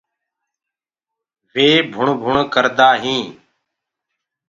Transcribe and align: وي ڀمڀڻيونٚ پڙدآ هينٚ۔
وي 1.51 1.67
ڀمڀڻيونٚ 1.93 2.49
پڙدآ 2.53 2.89
هينٚ۔ 3.03 3.29